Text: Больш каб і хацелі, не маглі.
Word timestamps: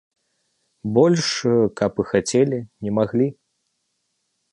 Больш 0.97 1.27
каб 1.81 1.93
і 2.03 2.05
хацелі, 2.13 2.59
не 2.87 2.91
маглі. 2.99 3.27